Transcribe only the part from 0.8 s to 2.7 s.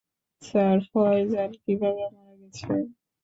ফয়জাল কিভাবে মারা গেছে?